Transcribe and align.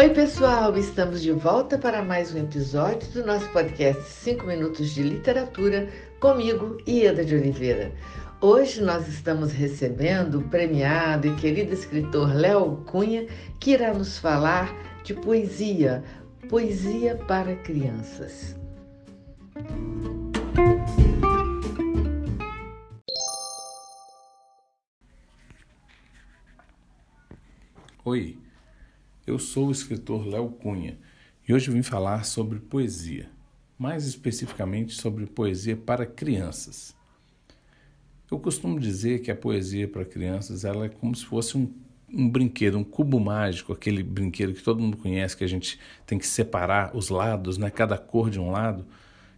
Oi, 0.00 0.08
pessoal! 0.08 0.74
Estamos 0.78 1.20
de 1.20 1.30
volta 1.30 1.76
para 1.76 2.02
mais 2.02 2.34
um 2.34 2.38
episódio 2.38 3.06
do 3.12 3.22
nosso 3.22 3.46
podcast 3.50 4.02
5 4.02 4.46
Minutos 4.46 4.94
de 4.94 5.02
Literatura, 5.02 5.90
comigo, 6.18 6.78
Ieda 6.88 7.22
de 7.22 7.34
Oliveira. 7.34 7.92
Hoje 8.40 8.80
nós 8.80 9.06
estamos 9.08 9.52
recebendo 9.52 10.38
o 10.38 10.48
premiado 10.48 11.28
e 11.28 11.36
querido 11.36 11.74
escritor 11.74 12.34
Léo 12.34 12.78
Cunha, 12.86 13.26
que 13.60 13.72
irá 13.72 13.92
nos 13.92 14.16
falar 14.16 14.74
de 15.04 15.12
poesia, 15.12 16.02
poesia 16.48 17.16
para 17.16 17.54
crianças. 17.56 18.56
Oi, 28.02 28.38
eu 29.30 29.38
sou 29.38 29.68
o 29.68 29.70
escritor 29.70 30.26
Léo 30.26 30.50
Cunha 30.50 30.98
e 31.46 31.54
hoje 31.54 31.70
vim 31.70 31.82
falar 31.82 32.24
sobre 32.24 32.58
poesia, 32.58 33.30
mais 33.78 34.04
especificamente 34.04 34.92
sobre 34.94 35.24
poesia 35.24 35.76
para 35.76 36.04
crianças. 36.04 36.96
Eu 38.28 38.40
costumo 38.40 38.78
dizer 38.78 39.20
que 39.20 39.30
a 39.30 39.36
poesia 39.36 39.86
para 39.86 40.04
crianças 40.04 40.64
ela 40.64 40.86
é 40.86 40.88
como 40.88 41.14
se 41.14 41.24
fosse 41.24 41.56
um, 41.56 41.72
um 42.12 42.28
brinquedo, 42.28 42.76
um 42.76 42.84
cubo 42.84 43.20
mágico, 43.20 43.72
aquele 43.72 44.02
brinquedo 44.02 44.52
que 44.52 44.62
todo 44.62 44.82
mundo 44.82 44.96
conhece, 44.96 45.36
que 45.36 45.44
a 45.44 45.48
gente 45.48 45.78
tem 46.04 46.18
que 46.18 46.26
separar 46.26 46.96
os 46.96 47.08
lados, 47.08 47.56
né? 47.56 47.70
cada 47.70 47.96
cor 47.96 48.30
de 48.30 48.40
um 48.40 48.50
lado. 48.50 48.84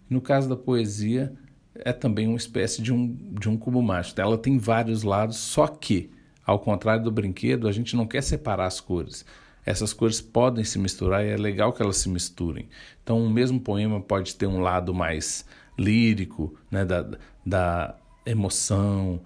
No 0.09 0.23
caso 0.23 0.49
da 0.49 0.57
poesia, 0.57 1.35
é 1.75 1.93
também 1.93 2.27
uma 2.27 2.37
espécie 2.37 2.81
de 2.81 2.93
um, 2.93 3.15
de 3.39 3.49
um 3.49 3.59
cubo 3.59 3.83
mágico. 3.83 4.21
Ela 4.21 4.39
tem 4.39 4.57
vários 4.57 5.03
lados, 5.03 5.37
só 5.37 5.67
que 5.67 6.11
ao 6.45 6.59
contrário 6.59 7.05
do 7.05 7.11
brinquedo, 7.11 7.69
a 7.69 7.73
gente 7.73 7.95
não 7.95 8.07
quer 8.07 8.23
separar 8.23 8.67
as 8.67 8.81
cores. 8.81 9.25
Essas 9.65 9.93
cores 9.93 10.21
podem 10.21 10.65
se 10.65 10.79
misturar 10.79 11.25
e 11.25 11.31
é 11.31 11.37
legal 11.37 11.73
que 11.73 11.83
elas 11.83 11.99
se 11.99 12.09
misturem. 12.09 12.69
Então, 13.03 13.25
o 13.25 13.31
mesmo 13.31 13.61
poema 13.61 14.01
pode 14.01 14.35
ter 14.35 14.47
um 14.47 14.61
lado 14.61 14.93
mais 14.93 15.45
lírico, 15.79 16.55
né, 16.71 16.85
da, 16.85 17.07
da 17.45 17.95
emoção, 18.27 19.21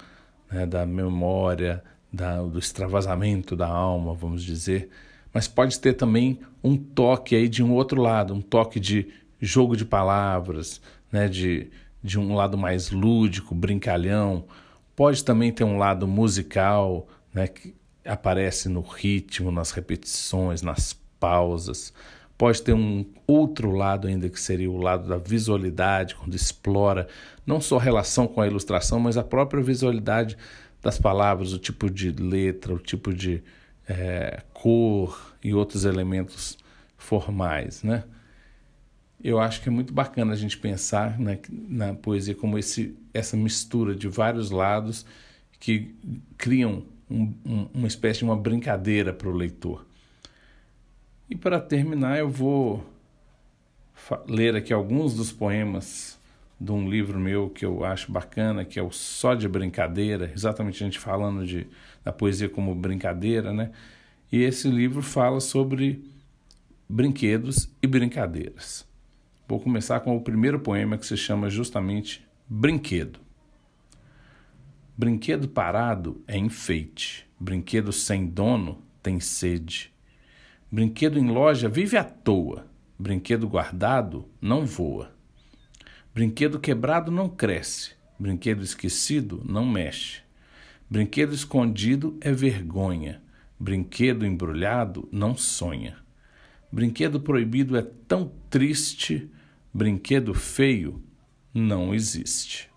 né, 0.51 0.67
da 0.67 0.85
memória, 0.85 1.83
da, 2.13 2.43
do 2.43 2.59
extravasamento 2.59 3.57
da 3.57 3.67
alma, 3.67 4.15
vamos 4.15 4.43
dizer. 4.43 4.91
Mas 5.33 5.49
pode 5.49 5.81
ter 5.81 5.95
também 5.95 6.41
um 6.63 6.77
toque 6.77 7.35
aí 7.35 7.49
de 7.49 7.63
um 7.63 7.73
outro 7.73 8.01
lado, 8.01 8.35
um 8.35 8.41
toque 8.41 8.79
de 8.79 9.09
jogo 9.41 9.77
de 9.77 9.85
palavras, 9.85 10.81
né, 11.11 11.29
de, 11.29 11.71
de 12.03 12.19
um 12.19 12.35
lado 12.35 12.59
mais 12.59 12.91
lúdico, 12.91 13.55
brincalhão, 13.55 14.45
Pode 14.97 15.23
também 15.23 15.53
ter 15.53 15.63
um 15.63 15.77
lado 15.77 16.09
musical, 16.09 17.07
né, 17.33 17.47
que 17.47 17.75
aparece 18.07 18.69
no 18.69 18.81
ritmo, 18.81 19.51
nas 19.51 19.71
repetições, 19.71 20.63
nas 20.63 20.93
pausas. 21.19 21.93
Pode 22.39 22.63
ter 22.63 22.75
um 22.75 23.05
outro 23.27 23.71
lado 23.71 24.07
ainda 24.07 24.29
que 24.29 24.41
seria 24.41 24.71
o 24.71 24.77
lado 24.77 25.09
da 25.09 25.17
visualidade, 25.17 26.15
quando 26.15 26.35
explora 26.35 27.09
não 27.47 27.61
só 27.61 27.79
a 27.79 27.83
relação 27.83 28.27
com 28.27 28.41
a 28.41 28.47
ilustração, 28.47 29.01
mas 29.01 29.17
a 29.17 29.25
própria 29.25 29.63
visualidade 29.63 30.37
das 30.83 30.99
palavras, 30.99 31.53
o 31.53 31.59
tipo 31.59 31.91
de 31.91 32.13
letra, 32.13 32.75
o 32.75 32.79
tipo 32.79 33.13
de 33.13 33.43
é, 33.89 34.43
cor 34.53 35.35
e 35.43 35.55
outros 35.55 35.85
elementos 35.85 36.59
formais, 36.97 37.83
né? 37.83 38.05
eu 39.23 39.41
acho 39.41 39.63
que 39.63 39.69
é 39.69 39.73
muito 39.73 39.93
bacana 39.93 40.33
a 40.33 40.37
gente 40.37 40.57
pensar 40.59 41.19
na, 41.19 41.37
na 41.51 41.95
poesia 41.95 42.35
como 42.35 42.59
esse, 42.59 42.97
essa 43.13 43.37
mistura 43.37 43.95
de 43.95 44.09
vários 44.09 44.51
lados 44.51 45.07
que 45.59 45.95
criam 46.37 46.85
um, 47.11 47.35
um, 47.45 47.69
uma 47.75 47.87
espécie 47.87 48.21
de 48.21 48.25
uma 48.25 48.37
brincadeira 48.37 49.13
para 49.13 49.29
o 49.29 49.33
leitor. 49.33 49.87
E 51.29 51.35
para 51.35 51.61
terminar, 51.61 52.19
eu 52.19 52.29
vou 52.29 52.85
ler 54.29 54.55
aqui 54.55 54.73
alguns 54.73 55.15
dos 55.15 55.33
poemas 55.33 56.19
de 56.61 56.73
um 56.73 56.89
livro 56.89 57.19
meu 57.19 57.51
que 57.51 57.65
eu 57.65 57.85
acho 57.85 58.11
bacana, 58.11 58.65
que 58.65 58.79
é 58.79 58.83
o 58.83 58.91
Só 58.91 59.35
de 59.35 59.49
Brincadeira, 59.49 60.31
exatamente 60.35 60.83
a 60.83 60.87
gente 60.87 60.99
falando 60.99 61.47
de, 61.47 61.67
da 62.05 62.13
poesia 62.13 62.49
como 62.49 62.75
brincadeira, 62.75 63.53
né? 63.53 63.73
E 64.33 64.43
esse 64.43 64.69
livro 64.69 65.03
fala 65.03 65.41
sobre 65.41 66.05
brinquedos 66.89 67.69
e 67.83 67.87
brincadeiras. 67.87 68.87
Vou 69.47 69.61
começar 69.61 70.01
com 70.01 70.17
o 70.17 70.21
primeiro 70.21 70.59
poema 70.59 70.97
que 70.97 71.07
se 71.07 71.17
chama 71.17 71.51
justamente 71.51 72.27
Brinquedo. 72.49 73.26
Brinquedo 74.97 75.49
parado 75.49 76.23
é 76.27 76.39
enfeite, 76.39 77.27
brinquedo 77.39 77.93
sem 77.93 78.27
dono 78.27 78.83
tem 79.03 79.21
sede. 79.21 79.93
Brinquedo 80.71 81.19
em 81.19 81.29
loja 81.29 81.69
vive 81.69 81.97
à 81.97 82.05
toa, 82.05 82.67
brinquedo 82.99 83.49
guardado 83.49 84.27
não 84.41 84.65
voa. 84.65 85.13
Brinquedo 86.15 86.59
quebrado 86.59 87.13
não 87.13 87.29
cresce, 87.29 87.93
brinquedo 88.19 88.63
esquecido 88.63 89.43
não 89.45 89.67
mexe. 89.67 90.23
Brinquedo 90.89 91.35
escondido 91.35 92.17
é 92.21 92.33
vergonha, 92.33 93.21
brinquedo 93.59 94.25
embrulhado 94.25 95.09
não 95.13 95.37
sonha. 95.37 95.99
Brinquedo 96.73 97.21
proibido 97.21 97.77
é 97.77 97.83
tão 97.83 98.33
triste 98.49 99.31
Brinquedo 99.77 100.33
feio 100.33 101.03
não 101.53 101.95
existe. 101.95 102.71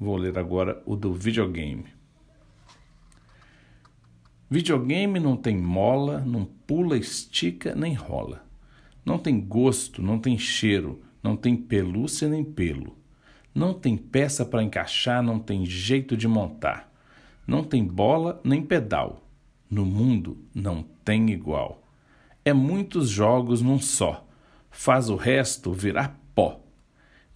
Vou 0.00 0.16
ler 0.16 0.38
agora 0.38 0.82
o 0.86 0.96
do 0.96 1.12
videogame. 1.12 1.84
Videogame 4.48 5.20
não 5.20 5.36
tem 5.36 5.56
mola, 5.56 6.20
não 6.20 6.44
pula, 6.44 6.96
estica 6.96 7.74
nem 7.74 7.92
rola. 7.92 8.42
Não 9.04 9.18
tem 9.18 9.38
gosto, 9.38 10.00
não 10.00 10.18
tem 10.18 10.38
cheiro, 10.38 11.02
não 11.22 11.36
tem 11.36 11.54
pelúcia 11.54 12.26
nem 12.26 12.42
pelo. 12.42 12.96
Não 13.54 13.74
tem 13.74 13.96
peça 13.96 14.44
para 14.46 14.62
encaixar, 14.62 15.22
não 15.22 15.38
tem 15.38 15.66
jeito 15.66 16.16
de 16.16 16.26
montar. 16.26 16.90
Não 17.46 17.62
tem 17.62 17.84
bola 17.84 18.40
nem 18.42 18.62
pedal. 18.62 19.28
No 19.70 19.84
mundo 19.84 20.38
não 20.54 20.82
tem 21.04 21.30
igual 21.30 21.80
é 22.44 22.52
muitos 22.52 23.08
jogos 23.08 23.60
num 23.60 23.78
só, 23.78 24.26
faz 24.70 25.08
o 25.08 25.16
resto 25.16 25.72
virar 25.72 26.18
pó. 26.34 26.60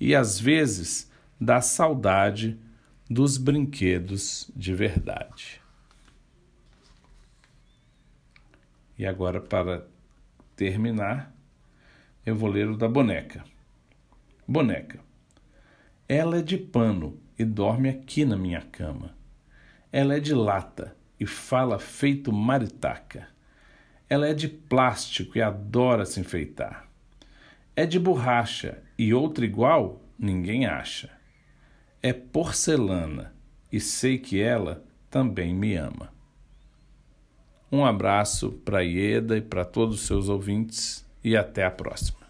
E 0.00 0.14
às 0.14 0.40
vezes 0.40 1.10
dá 1.44 1.60
saudade 1.60 2.58
dos 3.08 3.36
brinquedos 3.36 4.50
de 4.56 4.74
verdade. 4.74 5.60
E 8.98 9.04
agora, 9.04 9.40
para 9.40 9.86
terminar, 10.56 11.34
eu 12.24 12.34
vou 12.34 12.48
ler 12.48 12.70
o 12.70 12.76
da 12.76 12.88
boneca. 12.88 13.44
Boneca. 14.48 15.00
Ela 16.08 16.38
é 16.38 16.42
de 16.42 16.56
pano 16.56 17.20
e 17.38 17.44
dorme 17.44 17.90
aqui 17.90 18.24
na 18.24 18.36
minha 18.36 18.62
cama. 18.62 19.14
Ela 19.92 20.16
é 20.16 20.20
de 20.20 20.32
lata 20.32 20.96
e 21.20 21.26
fala 21.26 21.78
feito 21.78 22.32
maritaca. 22.32 23.28
Ela 24.08 24.28
é 24.28 24.34
de 24.34 24.48
plástico 24.48 25.36
e 25.36 25.42
adora 25.42 26.06
se 26.06 26.20
enfeitar. 26.20 26.88
É 27.76 27.84
de 27.84 27.98
borracha 27.98 28.82
e 28.96 29.12
outra 29.12 29.44
igual 29.44 30.00
ninguém 30.18 30.66
acha. 30.66 31.10
É 32.06 32.12
porcelana 32.12 33.32
e 33.72 33.80
sei 33.80 34.18
que 34.18 34.38
ela 34.38 34.84
também 35.08 35.54
me 35.54 35.74
ama. 35.74 36.12
Um 37.72 37.82
abraço 37.82 38.52
para 38.62 38.82
Ieda 38.82 39.38
e 39.38 39.40
para 39.40 39.64
todos 39.64 40.02
os 40.02 40.06
seus 40.06 40.28
ouvintes 40.28 41.02
e 41.24 41.34
até 41.34 41.64
a 41.64 41.70
próxima. 41.70 42.23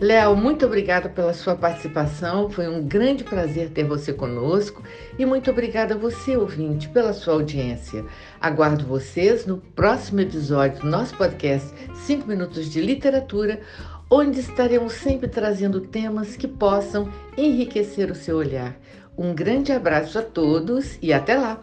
Léo, 0.00 0.36
muito 0.36 0.66
obrigada 0.66 1.08
pela 1.08 1.32
sua 1.32 1.54
participação. 1.54 2.50
Foi 2.50 2.68
um 2.68 2.82
grande 2.82 3.22
prazer 3.22 3.70
ter 3.70 3.84
você 3.84 4.12
conosco 4.12 4.82
e 5.16 5.24
muito 5.24 5.50
obrigada 5.50 5.94
a 5.94 5.98
você, 5.98 6.36
ouvinte, 6.36 6.88
pela 6.88 7.12
sua 7.12 7.34
audiência. 7.34 8.04
Aguardo 8.40 8.84
vocês 8.84 9.46
no 9.46 9.58
próximo 9.58 10.20
episódio 10.20 10.80
do 10.80 10.88
nosso 10.88 11.16
podcast 11.16 11.72
5 11.94 12.26
Minutos 12.26 12.68
de 12.68 12.80
Literatura, 12.80 13.60
onde 14.10 14.40
estaremos 14.40 14.94
sempre 14.94 15.28
trazendo 15.28 15.80
temas 15.80 16.36
que 16.36 16.48
possam 16.48 17.08
enriquecer 17.36 18.10
o 18.10 18.16
seu 18.16 18.36
olhar. 18.36 18.76
Um 19.16 19.32
grande 19.32 19.70
abraço 19.70 20.18
a 20.18 20.22
todos 20.22 20.98
e 21.00 21.12
até 21.12 21.36
lá! 21.36 21.62